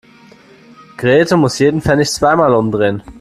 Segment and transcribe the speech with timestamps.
[0.97, 3.03] Grete muss jeden Pfennig zweimal umdrehen.